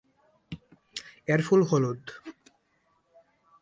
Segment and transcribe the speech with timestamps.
[1.27, 2.03] এর ফুল হলুদ।